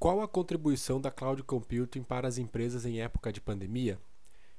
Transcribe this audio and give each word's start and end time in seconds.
Qual 0.00 0.22
a 0.22 0.26
contribuição 0.26 0.98
da 0.98 1.10
cloud 1.10 1.42
computing 1.42 2.02
para 2.02 2.26
as 2.26 2.38
empresas 2.38 2.86
em 2.86 3.02
época 3.02 3.30
de 3.30 3.38
pandemia? 3.38 4.00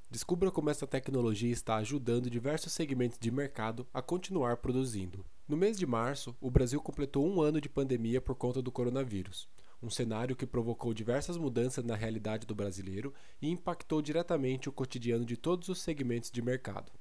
Descubra 0.08 0.52
como 0.52 0.70
essa 0.70 0.86
tecnologia 0.86 1.52
está 1.52 1.78
ajudando 1.78 2.30
diversos 2.30 2.72
segmentos 2.74 3.18
de 3.18 3.32
mercado 3.32 3.88
a 3.92 4.04
continuar 4.04 4.58
produzindo. 4.58 5.26
No 5.48 5.58
mês 5.58 5.80
de 5.80 5.88
março, 5.88 6.38
o 6.40 6.52
Brasil 6.52 6.80
completou 6.80 7.28
um 7.28 7.42
ano 7.42 7.60
de 7.60 7.68
pandemia 7.68 8.22
por 8.22 8.36
conta 8.36 8.62
do 8.62 8.72
coronavírus, 8.72 9.50
um 9.82 9.90
cenário 9.90 10.36
que 10.36 10.46
provocou 10.46 10.94
diversas 10.94 11.38
mudanças 11.38 11.84
na 11.84 11.96
realidade 11.96 12.46
do 12.46 12.54
brasileiro 12.54 13.12
e 13.42 13.50
impactou 13.50 14.00
diretamente 14.00 14.70
o 14.70 14.72
cotidiano 14.72 15.26
de 15.26 15.38
todos 15.38 15.70
os 15.70 15.82
segmentos 15.82 16.30
de 16.30 16.40
mercado. 16.44 16.92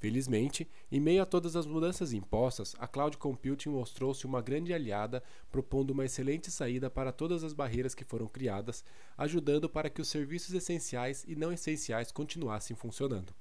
Felizmente, 0.00 0.66
em 0.90 0.98
meio 0.98 1.20
a 1.20 1.26
todas 1.26 1.54
as 1.54 1.66
mudanças 1.66 2.14
impostas, 2.14 2.74
a 2.78 2.88
cloud 2.88 3.18
computing 3.18 3.68
mostrou-se 3.68 4.24
uma 4.24 4.40
grande 4.40 4.72
aliada, 4.72 5.22
propondo 5.50 5.90
uma 5.90 6.06
excelente 6.06 6.50
saída 6.50 6.88
para 6.88 7.12
todas 7.12 7.44
as 7.44 7.52
barreiras 7.52 7.94
que 7.94 8.02
foram 8.02 8.26
criadas, 8.26 8.82
ajudando 9.18 9.68
para 9.68 9.90
que 9.90 10.00
os 10.00 10.08
serviços 10.08 10.54
essenciais 10.54 11.22
e 11.28 11.36
não 11.36 11.52
essenciais 11.52 12.10
continuassem 12.10 12.74
funcionando. 12.74 13.34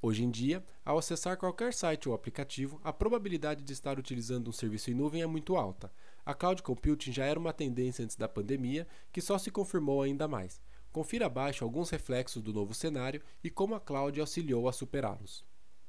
Hoje 0.00 0.22
em 0.22 0.30
dia, 0.30 0.64
ao 0.84 0.96
acessar 0.96 1.36
qualquer 1.36 1.74
site 1.74 2.08
ou 2.08 2.14
aplicativo, 2.14 2.80
a 2.84 2.92
probabilidade 2.92 3.64
de 3.64 3.72
estar 3.72 3.98
utilizando 3.98 4.46
um 4.46 4.52
serviço 4.52 4.92
em 4.92 4.94
nuvem 4.94 5.22
é 5.22 5.26
muito 5.26 5.56
alta. 5.56 5.90
A 6.24 6.34
cloud 6.34 6.62
computing 6.62 7.10
já 7.10 7.24
era 7.24 7.40
uma 7.40 7.52
tendência 7.52 8.04
antes 8.04 8.14
da 8.14 8.28
pandemia, 8.28 8.86
que 9.10 9.20
só 9.20 9.38
se 9.38 9.50
confirmou 9.50 10.02
ainda 10.02 10.28
mais. 10.28 10.60
Confira 10.92 11.26
abaixo 11.26 11.64
alguns 11.64 11.90
reflexos 11.90 12.44
do 12.44 12.52
novo 12.52 12.72
cenário 12.74 13.20
e 13.42 13.50
como 13.50 13.74
a 13.74 13.80
cloud 13.80 14.20
auxiliou 14.20 14.68
a 14.68 14.72
superá-los. 14.72 15.44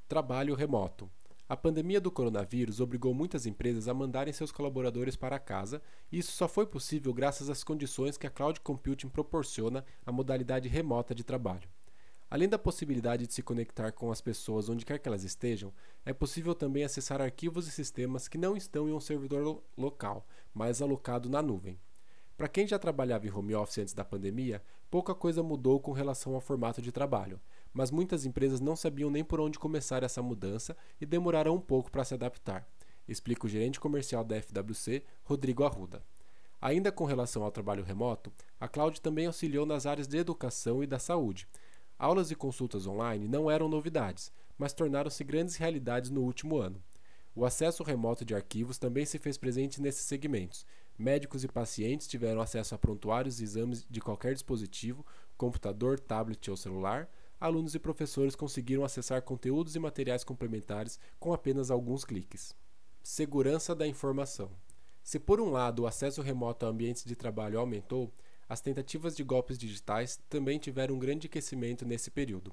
Trabalho 0.08 0.54
remoto. 0.54 1.10
A 1.46 1.54
pandemia 1.54 2.00
do 2.00 2.10
coronavírus 2.10 2.80
obrigou 2.80 3.12
muitas 3.12 3.44
empresas 3.44 3.88
a 3.88 3.92
mandarem 3.92 4.32
seus 4.32 4.50
colaboradores 4.50 5.16
para 5.16 5.38
casa, 5.38 5.82
e 6.10 6.18
isso 6.18 6.32
só 6.32 6.48
foi 6.48 6.64
possível 6.64 7.12
graças 7.12 7.50
às 7.50 7.62
condições 7.62 8.16
que 8.16 8.26
a 8.26 8.30
cloud 8.30 8.58
computing 8.60 9.10
proporciona 9.10 9.84
à 10.06 10.10
modalidade 10.10 10.66
remota 10.66 11.14
de 11.14 11.22
trabalho. 11.22 11.68
Além 12.30 12.48
da 12.48 12.58
possibilidade 12.58 13.26
de 13.26 13.34
se 13.34 13.42
conectar 13.42 13.92
com 13.92 14.10
as 14.10 14.22
pessoas 14.22 14.70
onde 14.70 14.86
quer 14.86 14.98
que 14.98 15.06
elas 15.06 15.24
estejam, 15.24 15.74
é 16.06 16.14
possível 16.14 16.54
também 16.54 16.84
acessar 16.84 17.20
arquivos 17.20 17.68
e 17.68 17.70
sistemas 17.70 18.28
que 18.28 18.38
não 18.38 18.56
estão 18.56 18.88
em 18.88 18.94
um 18.94 19.00
servidor 19.00 19.42
lo 19.42 19.62
local, 19.76 20.26
mas 20.54 20.80
alocado 20.80 21.28
na 21.28 21.42
nuvem. 21.42 21.78
Para 22.34 22.48
quem 22.48 22.66
já 22.66 22.78
trabalhava 22.78 23.26
em 23.26 23.30
home 23.30 23.54
office 23.54 23.78
antes 23.78 23.92
da 23.92 24.06
pandemia, 24.06 24.62
pouca 24.90 25.14
coisa 25.14 25.42
mudou 25.42 25.80
com 25.80 25.92
relação 25.92 26.34
ao 26.34 26.40
formato 26.40 26.80
de 26.80 26.92
trabalho, 26.92 27.40
mas 27.72 27.90
muitas 27.90 28.24
empresas 28.24 28.60
não 28.60 28.74
sabiam 28.74 29.10
nem 29.10 29.24
por 29.24 29.40
onde 29.40 29.58
começar 29.58 30.02
essa 30.02 30.22
mudança 30.22 30.76
e 31.00 31.06
demoraram 31.06 31.54
um 31.54 31.60
pouco 31.60 31.90
para 31.90 32.04
se 32.04 32.14
adaptar, 32.14 32.66
explica 33.06 33.46
o 33.46 33.48
gerente 33.48 33.80
comercial 33.80 34.24
da 34.24 34.40
FWC, 34.40 35.02
Rodrigo 35.24 35.64
Arruda. 35.64 36.02
Ainda 36.60 36.90
com 36.90 37.04
relação 37.04 37.44
ao 37.44 37.52
trabalho 37.52 37.84
remoto, 37.84 38.32
a 38.58 38.66
cloud 38.66 39.00
também 39.00 39.26
auxiliou 39.26 39.64
nas 39.64 39.86
áreas 39.86 40.08
de 40.08 40.18
educação 40.18 40.82
e 40.82 40.86
da 40.86 40.98
saúde. 40.98 41.46
Aulas 41.96 42.30
e 42.30 42.34
consultas 42.34 42.86
online 42.86 43.28
não 43.28 43.50
eram 43.50 43.68
novidades, 43.68 44.32
mas 44.56 44.72
tornaram-se 44.72 45.22
grandes 45.22 45.56
realidades 45.56 46.10
no 46.10 46.22
último 46.22 46.56
ano. 46.56 46.82
O 47.34 47.44
acesso 47.44 47.84
remoto 47.84 48.24
de 48.24 48.34
arquivos 48.34 48.78
também 48.78 49.06
se 49.06 49.18
fez 49.18 49.38
presente 49.38 49.80
nesses 49.80 50.02
segmentos. 50.02 50.66
Médicos 50.98 51.44
e 51.44 51.48
pacientes 51.48 52.08
tiveram 52.08 52.40
acesso 52.40 52.74
a 52.74 52.78
prontuários 52.78 53.40
e 53.40 53.44
exames 53.44 53.86
de 53.88 54.00
qualquer 54.00 54.34
dispositivo, 54.34 55.06
computador, 55.36 56.00
tablet 56.00 56.50
ou 56.50 56.56
celular. 56.56 57.08
Alunos 57.38 57.72
e 57.76 57.78
professores 57.78 58.34
conseguiram 58.34 58.82
acessar 58.82 59.22
conteúdos 59.22 59.76
e 59.76 59.78
materiais 59.78 60.24
complementares 60.24 60.98
com 61.20 61.32
apenas 61.32 61.70
alguns 61.70 62.04
cliques. 62.04 62.52
Segurança 63.00 63.76
da 63.76 63.86
informação. 63.86 64.50
Se 65.04 65.20
por 65.20 65.40
um 65.40 65.50
lado 65.50 65.84
o 65.84 65.86
acesso 65.86 66.20
remoto 66.20 66.66
a 66.66 66.68
ambientes 66.68 67.04
de 67.04 67.14
trabalho 67.14 67.60
aumentou, 67.60 68.12
as 68.48 68.60
tentativas 68.60 69.14
de 69.14 69.22
golpes 69.22 69.56
digitais 69.56 70.18
também 70.28 70.58
tiveram 70.58 70.96
um 70.96 70.98
grande 70.98 71.28
aquecimento 71.28 71.86
nesse 71.86 72.10
período. 72.10 72.52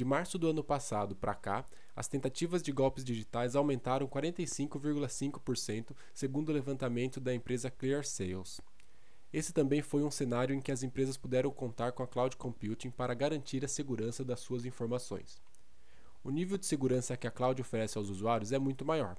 De 0.00 0.04
março 0.06 0.38
do 0.38 0.48
ano 0.48 0.64
passado 0.64 1.14
para 1.14 1.34
cá, 1.34 1.62
as 1.94 2.08
tentativas 2.08 2.62
de 2.62 2.72
golpes 2.72 3.04
digitais 3.04 3.54
aumentaram 3.54 4.08
45,5%, 4.08 5.94
segundo 6.14 6.48
o 6.48 6.52
levantamento 6.52 7.20
da 7.20 7.34
empresa 7.34 7.70
Clear 7.70 8.02
Sales. 8.02 8.62
Esse 9.30 9.52
também 9.52 9.82
foi 9.82 10.02
um 10.02 10.10
cenário 10.10 10.54
em 10.54 10.60
que 10.62 10.72
as 10.72 10.82
empresas 10.82 11.18
puderam 11.18 11.50
contar 11.50 11.92
com 11.92 12.02
a 12.02 12.06
cloud 12.06 12.34
computing 12.38 12.88
para 12.88 13.12
garantir 13.12 13.62
a 13.62 13.68
segurança 13.68 14.24
das 14.24 14.40
suas 14.40 14.64
informações. 14.64 15.38
O 16.24 16.30
nível 16.30 16.56
de 16.56 16.64
segurança 16.64 17.14
que 17.14 17.26
a 17.26 17.30
cloud 17.30 17.60
oferece 17.60 17.98
aos 17.98 18.08
usuários 18.08 18.52
é 18.52 18.58
muito 18.58 18.86
maior. 18.86 19.18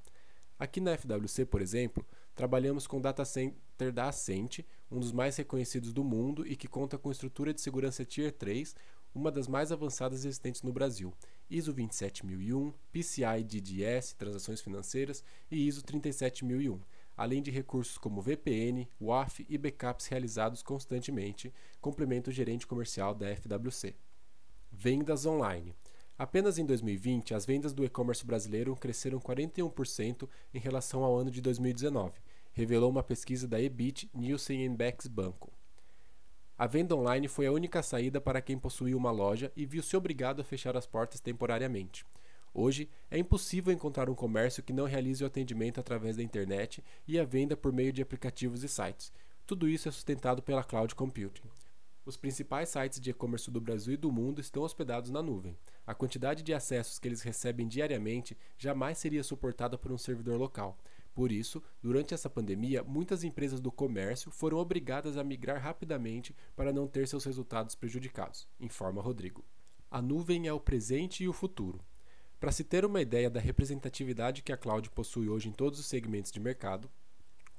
Aqui 0.57 0.81
na 0.81 0.97
FWC, 0.97 1.45
por 1.45 1.61
exemplo, 1.61 2.03
trabalhamos 2.33 2.87
com 2.87 2.97
o 2.97 3.01
data 3.01 3.23
center 3.23 3.91
da 3.93 4.07
Ascent, 4.07 4.61
um 4.91 4.99
dos 4.99 5.11
mais 5.11 5.37
reconhecidos 5.37 5.93
do 5.93 6.03
mundo 6.03 6.45
e 6.45 6.55
que 6.55 6.67
conta 6.67 6.97
com 6.97 7.11
estrutura 7.11 7.53
de 7.53 7.61
segurança 7.61 8.03
Tier 8.03 8.31
3, 8.31 8.75
uma 9.13 9.31
das 9.31 9.47
mais 9.47 9.71
avançadas 9.71 10.25
existentes 10.25 10.61
no 10.61 10.71
Brasil, 10.71 11.13
ISO 11.49 11.73
27001, 11.73 12.73
PCI 12.91 13.43
DDS, 13.43 14.13
transações 14.13 14.61
financeiras 14.61 15.23
e 15.49 15.67
ISO 15.67 15.83
37001, 15.83 16.79
além 17.15 17.41
de 17.41 17.51
recursos 17.51 17.97
como 17.97 18.21
VPN, 18.21 18.87
WAF 18.99 19.45
e 19.49 19.57
backups 19.57 20.07
realizados 20.07 20.63
constantemente, 20.63 21.53
complementa 21.79 22.29
o 22.29 22.33
gerente 22.33 22.65
comercial 22.65 23.13
da 23.13 23.35
FWC. 23.35 23.95
Vendas 24.71 25.25
online. 25.25 25.75
Apenas 26.17 26.57
em 26.57 26.65
2020, 26.65 27.33
as 27.33 27.45
vendas 27.45 27.73
do 27.73 27.83
e-commerce 27.83 28.25
brasileiro 28.25 28.75
cresceram 28.75 29.19
41% 29.19 30.29
em 30.53 30.59
relação 30.59 31.03
ao 31.03 31.17
ano 31.17 31.31
de 31.31 31.41
2019, 31.41 32.21
revelou 32.53 32.89
uma 32.89 33.03
pesquisa 33.03 33.47
da 33.47 33.61
EBIT 33.61 34.09
Nielsen 34.13 34.75
Bex 34.75 35.07
Banco. 35.07 35.51
A 36.61 36.67
venda 36.67 36.95
online 36.95 37.27
foi 37.27 37.47
a 37.47 37.51
única 37.51 37.81
saída 37.81 38.21
para 38.21 38.39
quem 38.39 38.55
possuía 38.55 38.95
uma 38.95 39.09
loja 39.09 39.51
e 39.55 39.65
viu-se 39.65 39.97
obrigado 39.97 40.41
a 40.41 40.43
fechar 40.43 40.77
as 40.77 40.85
portas 40.85 41.19
temporariamente. 41.19 42.05
Hoje, 42.53 42.87
é 43.09 43.17
impossível 43.17 43.73
encontrar 43.73 44.11
um 44.11 44.13
comércio 44.13 44.61
que 44.61 44.71
não 44.71 44.85
realize 44.85 45.23
o 45.23 45.25
atendimento 45.25 45.79
através 45.79 46.17
da 46.17 46.21
internet 46.21 46.83
e 47.07 47.19
a 47.19 47.25
venda 47.25 47.57
por 47.57 47.73
meio 47.73 47.91
de 47.91 48.03
aplicativos 48.03 48.63
e 48.63 48.67
sites. 48.67 49.11
Tudo 49.47 49.67
isso 49.67 49.89
é 49.89 49.91
sustentado 49.91 50.43
pela 50.43 50.63
cloud 50.63 50.93
computing. 50.93 51.49
Os 52.05 52.15
principais 52.15 52.69
sites 52.69 52.99
de 52.99 53.09
e-commerce 53.09 53.49
do 53.49 53.59
Brasil 53.59 53.95
e 53.95 53.97
do 53.97 54.11
mundo 54.11 54.39
estão 54.39 54.61
hospedados 54.61 55.09
na 55.09 55.23
nuvem. 55.23 55.57
A 55.87 55.95
quantidade 55.95 56.43
de 56.43 56.53
acessos 56.53 56.99
que 56.99 57.07
eles 57.07 57.23
recebem 57.23 57.67
diariamente 57.67 58.37
jamais 58.55 58.99
seria 58.99 59.23
suportada 59.23 59.79
por 59.79 59.91
um 59.91 59.97
servidor 59.97 60.37
local. 60.37 60.77
Por 61.13 61.31
isso, 61.31 61.61
durante 61.81 62.13
essa 62.13 62.29
pandemia, 62.29 62.83
muitas 62.83 63.23
empresas 63.23 63.59
do 63.59 63.71
comércio 63.71 64.31
foram 64.31 64.57
obrigadas 64.57 65.17
a 65.17 65.23
migrar 65.23 65.61
rapidamente 65.61 66.35
para 66.55 66.71
não 66.71 66.87
ter 66.87 67.07
seus 67.07 67.25
resultados 67.25 67.75
prejudicados, 67.75 68.47
informa 68.59 69.01
Rodrigo. 69.01 69.43
A 69.89 70.01
nuvem 70.01 70.47
é 70.47 70.53
o 70.53 70.59
presente 70.59 71.23
e 71.23 71.27
o 71.27 71.33
futuro. 71.33 71.83
Para 72.39 72.51
se 72.51 72.63
ter 72.63 72.85
uma 72.85 73.01
ideia 73.01 73.29
da 73.29 73.39
representatividade 73.39 74.41
que 74.41 74.53
a 74.53 74.57
cloud 74.57 74.89
possui 74.91 75.27
hoje 75.27 75.49
em 75.49 75.51
todos 75.51 75.79
os 75.79 75.85
segmentos 75.85 76.31
de 76.31 76.39
mercado, 76.39 76.89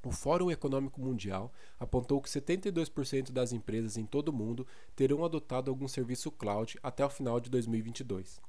o 0.04 0.10
Fórum 0.10 0.50
Econômico 0.50 1.00
Mundial 1.00 1.52
apontou 1.78 2.20
que 2.20 2.28
72% 2.28 3.30
das 3.30 3.52
empresas 3.52 3.96
em 3.96 4.04
todo 4.04 4.30
o 4.30 4.32
mundo 4.32 4.66
terão 4.96 5.24
adotado 5.24 5.70
algum 5.70 5.86
serviço 5.86 6.30
cloud 6.32 6.76
até 6.82 7.04
o 7.04 7.10
final 7.10 7.38
de 7.38 7.48
2022. 7.48 8.40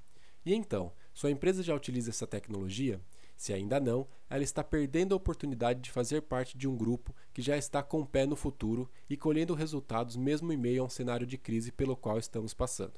E 0.44 0.54
então, 0.56 0.92
sua 1.14 1.30
empresa 1.30 1.62
já 1.62 1.76
utiliza 1.76 2.10
essa 2.10 2.26
tecnologia? 2.26 3.00
Se 3.44 3.52
ainda 3.52 3.78
não, 3.78 4.08
ela 4.30 4.42
está 4.42 4.64
perdendo 4.64 5.12
a 5.12 5.18
oportunidade 5.18 5.82
de 5.82 5.92
fazer 5.92 6.22
parte 6.22 6.58
de 6.58 6.66
um 6.66 6.78
grupo 6.78 7.14
que 7.34 7.42
já 7.42 7.58
está 7.58 7.84
com 7.84 8.00
o 8.00 8.06
pé 8.06 8.26
no 8.26 8.38
futuro 8.38 8.90
e 9.10 9.18
colhendo 9.18 9.54
resultados 9.54 10.16
mesmo 10.16 10.54
em 10.54 10.56
meio 10.56 10.82
a 10.82 10.86
um 10.86 10.90
cenário 10.90 11.28
de 11.28 11.38
crise 11.38 11.70
pelo 11.70 11.98
qual 11.98 12.18
estamos 12.18 12.54
passando. 12.54 12.94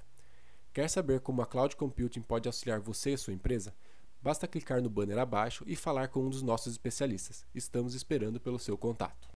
Quer 0.71 0.87
saber 0.87 1.21
como 1.21 1.41
a 1.41 1.47
cloud 1.47 1.75
computing 1.75 2.21
pode 2.21 2.47
auxiliar 2.47 2.79
você 2.79 3.13
e 3.13 3.17
sua 3.17 3.33
empresa? 3.33 3.73
Basta 4.21 4.47
clicar 4.47 4.83
no 4.83 4.87
banner 4.87 5.17
abaixo 5.17 5.63
e 5.65 5.75
falar 5.75 6.09
com 6.09 6.19
um 6.19 6.29
dos 6.29 6.43
nossos 6.43 6.73
especialistas. 6.73 7.43
Estamos 7.55 7.95
esperando 7.95 8.39
pelo 8.39 8.59
seu 8.59 8.77
contato. 8.77 9.17